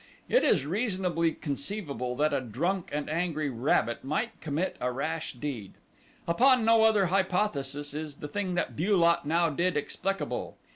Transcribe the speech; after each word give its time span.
It 0.27 0.43
is 0.43 0.65
reasonably 0.65 1.31
conceivable 1.31 2.15
that 2.15 2.33
a 2.33 2.41
drunk 2.41 2.89
and 2.91 3.07
angry 3.07 3.51
rabbit 3.51 4.03
might 4.03 4.41
commit 4.41 4.75
a 4.81 4.91
rash 4.91 5.33
deed. 5.33 5.75
Upon 6.27 6.65
no 6.65 6.81
other 6.81 7.05
hypothesis 7.05 7.93
is 7.93 8.15
the 8.15 8.27
thing 8.27 8.55
that 8.55 8.75
Bu 8.75 8.97
lot 8.97 9.27
now 9.27 9.51
did 9.51 9.77
explicable. 9.77 10.57